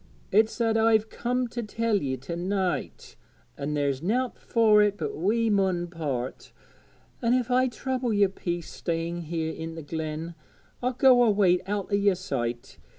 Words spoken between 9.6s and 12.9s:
the glen, I'll go away out o' yer sight.